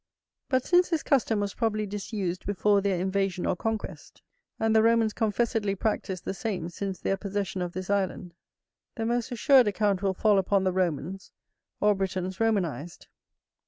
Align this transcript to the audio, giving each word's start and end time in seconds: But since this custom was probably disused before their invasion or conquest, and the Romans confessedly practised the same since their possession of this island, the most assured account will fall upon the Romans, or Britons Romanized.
But 0.49 0.65
since 0.65 0.89
this 0.89 1.03
custom 1.03 1.39
was 1.39 1.53
probably 1.53 1.85
disused 1.85 2.47
before 2.47 2.81
their 2.81 2.99
invasion 2.99 3.45
or 3.45 3.55
conquest, 3.55 4.23
and 4.59 4.75
the 4.75 4.81
Romans 4.81 5.13
confessedly 5.13 5.75
practised 5.75 6.25
the 6.25 6.33
same 6.33 6.69
since 6.69 6.99
their 6.99 7.17
possession 7.17 7.61
of 7.61 7.73
this 7.73 7.87
island, 7.87 8.33
the 8.95 9.05
most 9.05 9.31
assured 9.31 9.67
account 9.67 10.01
will 10.01 10.15
fall 10.15 10.39
upon 10.39 10.63
the 10.63 10.73
Romans, 10.73 11.31
or 11.79 11.93
Britons 11.93 12.39
Romanized. 12.39 13.09